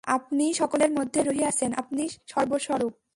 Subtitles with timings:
[0.07, 3.01] আপনিই সকলের মধ্যে রহিয়াছেন, আপনিই সর্বস্বরূপ।